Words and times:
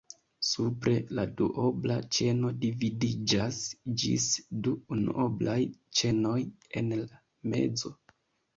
Supre 0.51 0.93
la 1.17 1.25
duobla 1.41 1.97
ĉeno 2.17 2.51
dividiĝas 2.63 3.61
ĝis 4.05 4.27
du 4.65 4.75
unuoblaj 4.97 5.61
ĉenoj 6.01 6.37
en 6.83 6.93
la 7.07 7.23
mezo. 7.55 7.97